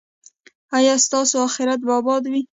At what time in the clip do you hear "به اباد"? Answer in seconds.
1.85-2.23